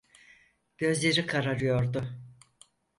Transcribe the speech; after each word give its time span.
Gözleri 0.77 1.25
kararıyordu. 1.25 2.09